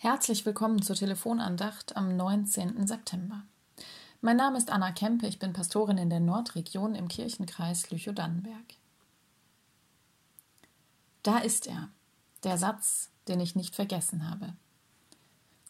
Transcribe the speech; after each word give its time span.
Herzlich 0.00 0.46
willkommen 0.46 0.80
zur 0.80 0.94
Telefonandacht 0.94 1.96
am 1.96 2.16
19. 2.16 2.86
September. 2.86 3.42
Mein 4.20 4.36
Name 4.36 4.56
ist 4.56 4.70
Anna 4.70 4.92
Kempe, 4.92 5.26
ich 5.26 5.40
bin 5.40 5.52
Pastorin 5.52 5.98
in 5.98 6.08
der 6.08 6.20
Nordregion 6.20 6.94
im 6.94 7.08
Kirchenkreis 7.08 7.90
Lüchow-Dannenberg. 7.90 8.76
Da 11.24 11.38
ist 11.38 11.66
er, 11.66 11.88
der 12.44 12.58
Satz, 12.58 13.10
den 13.26 13.40
ich 13.40 13.56
nicht 13.56 13.74
vergessen 13.74 14.30
habe. 14.30 14.54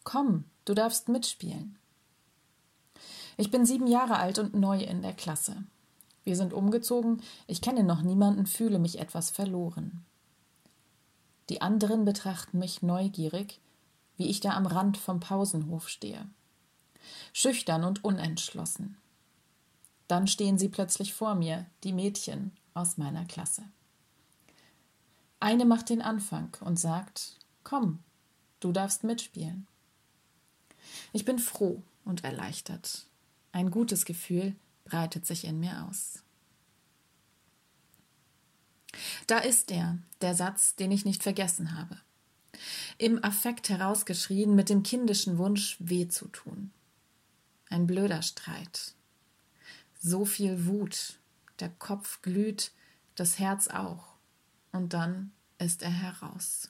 Komm, 0.03 0.43
du 0.63 0.75
darfst 0.75 1.09
mitspielen. 1.09 1.79
Ich 3.35 3.49
bin 3.49 3.65
sieben 3.65 3.87
Jahre 3.87 4.17
alt 4.17 4.37
und 4.37 4.53
neu 4.53 4.79
in 4.79 5.01
der 5.01 5.13
Klasse. 5.13 5.63
Wir 6.23 6.35
sind 6.35 6.53
umgezogen, 6.53 7.23
ich 7.47 7.61
kenne 7.61 7.83
noch 7.83 8.03
niemanden, 8.03 8.45
fühle 8.45 8.77
mich 8.77 8.99
etwas 8.99 9.31
verloren. 9.31 10.05
Die 11.49 11.61
anderen 11.61 12.05
betrachten 12.05 12.59
mich 12.59 12.83
neugierig, 12.83 13.59
wie 14.19 14.27
ich 14.27 14.41
da 14.41 14.51
am 14.51 14.65
Rand 14.65 14.97
vom 14.97 15.21
Pausenhof 15.21 15.87
stehe. 15.87 16.27
Schüchtern 17.31 17.85
und 17.85 18.03
unentschlossen. 18.03 18.97
Dann 20.09 20.27
stehen 20.27 20.57
sie 20.57 20.67
plötzlich 20.67 21.13
vor 21.13 21.35
mir, 21.35 21.65
die 21.85 21.93
Mädchen 21.93 22.51
aus 22.73 22.97
meiner 22.97 23.23
Klasse. 23.25 23.63
Eine 25.39 25.63
macht 25.63 25.89
den 25.89 26.01
Anfang 26.01 26.55
und 26.59 26.77
sagt, 26.77 27.37
komm, 27.63 27.99
du 28.59 28.73
darfst 28.73 29.05
mitspielen. 29.05 29.67
Ich 31.13 31.23
bin 31.23 31.39
froh 31.39 31.81
und 32.03 32.25
erleichtert. 32.25 33.05
Ein 33.53 33.71
gutes 33.71 34.03
Gefühl 34.03 34.53
breitet 34.83 35.25
sich 35.25 35.45
in 35.45 35.61
mir 35.61 35.85
aus. 35.87 36.23
Da 39.27 39.37
ist 39.37 39.71
er, 39.71 39.97
der 40.19 40.35
Satz, 40.35 40.75
den 40.75 40.91
ich 40.91 41.05
nicht 41.05 41.23
vergessen 41.23 41.77
habe 41.77 42.01
im 42.99 43.23
Affekt 43.23 43.69
herausgeschrien, 43.69 44.53
mit 44.55 44.69
dem 44.69 44.83
kindischen 44.83 45.37
Wunsch, 45.37 45.77
weh 45.79 46.09
zu 46.09 46.27
tun. 46.27 46.71
Ein 47.69 47.87
blöder 47.87 48.21
Streit. 48.21 48.93
So 49.99 50.25
viel 50.25 50.65
Wut, 50.67 51.17
der 51.59 51.69
Kopf 51.69 52.21
glüht, 52.21 52.71
das 53.15 53.39
Herz 53.39 53.69
auch. 53.69 54.15
Und 54.73 54.93
dann 54.93 55.31
ist 55.57 55.81
er 55.81 55.89
heraus. 55.89 56.69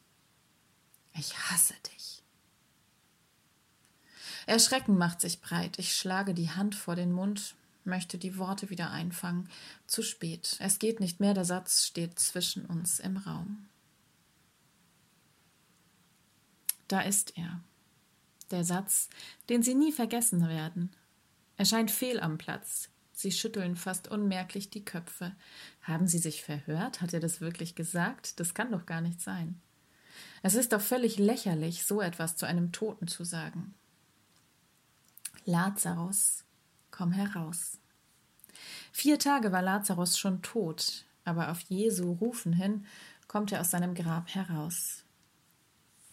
Ich 1.14 1.36
hasse 1.36 1.74
dich. 1.96 2.22
Erschrecken 4.46 4.98
macht 4.98 5.22
sich 5.22 5.42
breit. 5.42 5.80
Ich 5.80 5.96
schlage 5.96 6.36
die 6.36 6.52
Hand 6.52 6.76
vor 6.76 6.96
den 6.96 7.12
Mund, 7.12 7.56
möchte 7.86 8.20
die 8.20 8.38
Worte 8.38 8.70
wieder 8.70 8.92
einfangen. 8.92 9.50
Zu 9.88 10.04
spät. 10.04 10.58
Es 10.60 10.78
geht 10.78 11.00
nicht 11.00 11.20
mehr, 11.20 11.34
der 11.34 11.46
Satz 11.46 11.86
steht 11.86 12.20
zwischen 12.20 12.66
uns 12.68 13.00
im 13.00 13.18
Raum. 13.18 13.66
Da 16.90 17.02
ist 17.02 17.38
er. 17.38 17.62
Der 18.52 18.66
Satz, 18.66 19.10
den 19.48 19.64
Sie 19.64 19.76
nie 19.76 19.94
vergessen 19.94 20.50
werden. 20.50 20.92
Er 21.56 21.66
scheint 21.66 21.92
fehl 21.92 22.20
am 22.20 22.38
Platz. 22.38 22.90
Sie 23.14 23.32
schütteln 23.32 23.76
fast 23.76 24.08
unmerklich 24.08 24.70
die 24.70 24.84
Köpfe. 24.84 25.36
Haben 25.84 26.08
Sie 26.08 26.18
sich 26.18 26.42
verhört? 26.42 27.02
Hat 27.02 27.14
er 27.14 27.20
das 27.20 27.42
wirklich 27.42 27.76
gesagt? 27.76 28.40
Das 28.40 28.54
kann 28.54 28.72
doch 28.72 28.86
gar 28.86 29.02
nicht 29.02 29.22
sein. 29.22 29.62
Es 30.42 30.56
ist 30.56 30.74
doch 30.74 30.82
völlig 30.82 31.18
lächerlich, 31.18 31.86
so 31.86 32.02
etwas 32.02 32.36
zu 32.36 32.48
einem 32.48 32.72
Toten 32.72 33.08
zu 33.08 33.24
sagen. 33.24 33.76
Lazarus, 35.46 36.44
komm 36.92 37.12
heraus. 37.12 37.78
Vier 38.92 39.20
Tage 39.20 39.52
war 39.52 39.62
Lazarus 39.62 40.18
schon 40.18 40.42
tot, 40.42 41.06
aber 41.24 41.52
auf 41.52 41.62
Jesu 41.62 42.14
Rufen 42.14 42.54
hin 42.54 42.86
kommt 43.28 43.52
er 43.52 43.62
aus 43.62 43.72
seinem 43.72 43.94
Grab 43.94 44.34
heraus. 44.34 45.04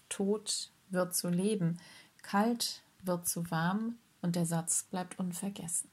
Tod 0.08 0.70
wird 0.90 1.14
zu 1.14 1.28
Leben, 1.28 1.78
kalt 2.22 2.82
wird 3.02 3.28
zu 3.28 3.50
warm 3.50 3.96
und 4.22 4.36
der 4.36 4.46
Satz 4.46 4.84
bleibt 4.84 5.18
unvergessen. 5.18 5.90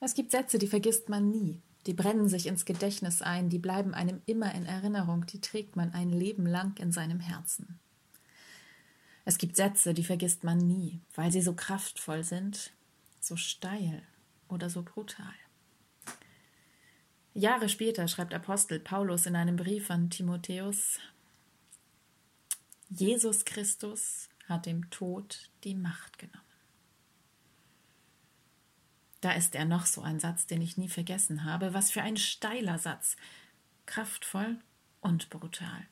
Es 0.00 0.14
gibt 0.14 0.30
Sätze, 0.30 0.58
die 0.58 0.68
vergisst 0.68 1.08
man 1.08 1.30
nie, 1.30 1.60
die 1.86 1.94
brennen 1.94 2.28
sich 2.28 2.46
ins 2.46 2.64
Gedächtnis 2.64 3.22
ein, 3.22 3.48
die 3.48 3.58
bleiben 3.58 3.94
einem 3.94 4.20
immer 4.26 4.54
in 4.54 4.66
Erinnerung, 4.66 5.26
die 5.26 5.40
trägt 5.40 5.74
man 5.74 5.92
ein 5.92 6.10
Leben 6.10 6.46
lang 6.46 6.76
in 6.78 6.92
seinem 6.92 7.20
Herzen. 7.20 7.80
Es 9.24 9.38
gibt 9.38 9.56
Sätze, 9.56 9.94
die 9.94 10.04
vergisst 10.04 10.44
man 10.44 10.58
nie, 10.58 11.00
weil 11.14 11.32
sie 11.32 11.42
so 11.42 11.54
kraftvoll 11.54 12.24
sind, 12.24 12.72
so 13.20 13.36
steil 13.36 14.02
oder 14.48 14.70
so 14.70 14.82
brutal. 14.82 15.34
Jahre 17.34 17.68
später 17.68 18.08
schreibt 18.08 18.34
Apostel 18.34 18.80
Paulus 18.80 19.26
in 19.26 19.36
einem 19.36 19.56
Brief 19.56 19.90
an 19.90 20.10
Timotheus, 20.10 20.98
Jesus 22.90 23.44
Christus 23.44 24.30
hat 24.48 24.64
dem 24.64 24.88
Tod 24.90 25.50
die 25.64 25.74
Macht 25.74 26.18
genommen. 26.18 26.42
Da 29.20 29.32
ist 29.32 29.54
er 29.54 29.64
noch 29.64 29.84
so 29.84 30.00
ein 30.00 30.20
Satz, 30.20 30.46
den 30.46 30.62
ich 30.62 30.76
nie 30.76 30.88
vergessen 30.88 31.44
habe. 31.44 31.74
Was 31.74 31.90
für 31.90 32.02
ein 32.02 32.16
steiler 32.16 32.78
Satz. 32.78 33.16
Kraftvoll 33.84 34.58
und 35.00 35.28
brutal. 35.28 35.86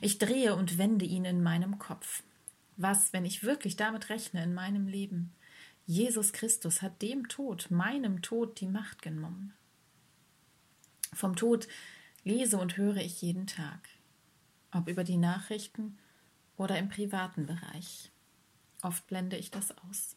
Ich 0.00 0.18
drehe 0.18 0.54
und 0.54 0.78
wende 0.78 1.04
ihn 1.04 1.24
in 1.24 1.42
meinem 1.42 1.78
Kopf. 1.78 2.22
Was, 2.76 3.12
wenn 3.12 3.24
ich 3.24 3.42
wirklich 3.42 3.76
damit 3.76 4.08
rechne 4.08 4.42
in 4.42 4.54
meinem 4.54 4.86
Leben? 4.86 5.32
Jesus 5.86 6.32
Christus 6.32 6.80
hat 6.80 7.02
dem 7.02 7.28
Tod, 7.28 7.70
meinem 7.70 8.22
Tod, 8.22 8.60
die 8.60 8.66
Macht 8.66 9.02
genommen. 9.02 9.52
Vom 11.12 11.36
Tod 11.36 11.66
lese 12.24 12.58
und 12.58 12.76
höre 12.76 12.98
ich 12.98 13.20
jeden 13.20 13.46
Tag. 13.46 13.88
Ob 14.72 14.88
über 14.88 15.02
die 15.02 15.16
Nachrichten 15.16 15.98
oder 16.60 16.78
im 16.78 16.90
privaten 16.90 17.46
Bereich. 17.46 18.12
Oft 18.82 19.06
blende 19.06 19.38
ich 19.38 19.50
das 19.50 19.76
aus. 19.78 20.14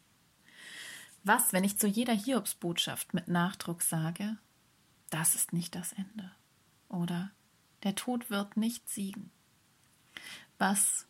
Was, 1.23 1.53
wenn 1.53 1.63
ich 1.63 1.79
zu 1.79 1.87
jeder 1.87 2.13
Hiobsbotschaft 2.13 3.13
mit 3.13 3.29
Nachdruck 3.29 3.81
sage, 3.81 4.37
das 5.09 5.35
ist 5.35 5.53
nicht 5.53 5.73
das 5.73 5.93
Ende 5.93 6.29
oder 6.89 7.31
der 7.83 7.95
Tod 7.95 8.29
wird 8.29 8.57
nicht 8.57 8.89
siegen? 8.89 9.31
Was, 10.57 11.07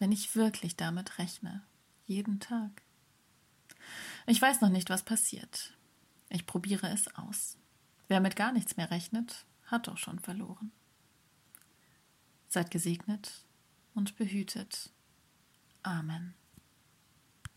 wenn 0.00 0.12
ich 0.12 0.36
wirklich 0.36 0.76
damit 0.76 1.18
rechne, 1.18 1.64
jeden 2.04 2.38
Tag? 2.38 2.82
Ich 4.26 4.40
weiß 4.40 4.60
noch 4.60 4.68
nicht, 4.68 4.90
was 4.90 5.02
passiert. 5.02 5.78
Ich 6.28 6.44
probiere 6.44 6.90
es 6.90 7.14
aus. 7.16 7.56
Wer 8.08 8.20
mit 8.20 8.36
gar 8.36 8.52
nichts 8.52 8.76
mehr 8.76 8.90
rechnet, 8.90 9.46
hat 9.64 9.88
doch 9.88 9.96
schon 9.96 10.18
verloren. 10.18 10.72
Seid 12.50 12.70
gesegnet 12.70 13.47
und 13.98 14.16
behütet. 14.16 14.90
Amen. 15.82 16.37